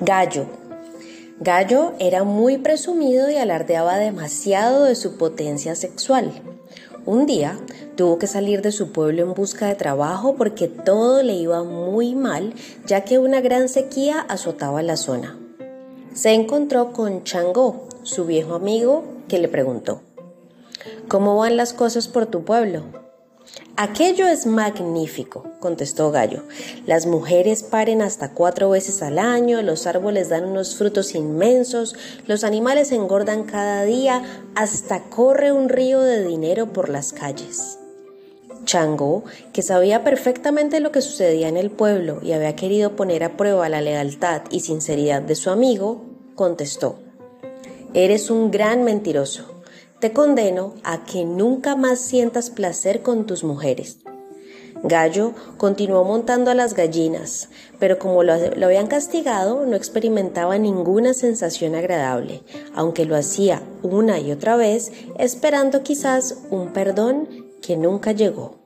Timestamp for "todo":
10.68-11.22